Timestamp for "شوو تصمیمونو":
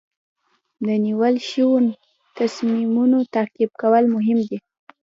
1.49-3.17